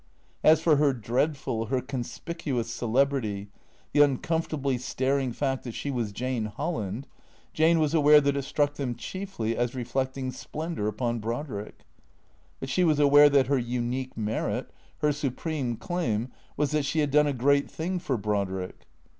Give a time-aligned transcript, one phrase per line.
[0.43, 3.49] As for her dreadful, her conspicuous celebrity,
[3.93, 7.05] the uncomfortably staring fact that she was Jane Holland,
[7.53, 11.83] Jane was aware that it struck them chiefly as reflecting splendour upon Brodrick.
[12.59, 17.11] But she was aware that her unique merit, her supreme claim, was that she had
[17.11, 18.87] done a great thing for Brodrick.